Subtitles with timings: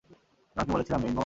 [0.55, 1.19] তোমাকে বলেছিলাম, রেইনবো।